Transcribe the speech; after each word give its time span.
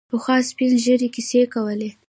پخوا 0.11 0.35
سپین 0.49 0.71
ږیرو 0.83 1.07
کیسې 1.15 1.41
کولې. 1.53 1.89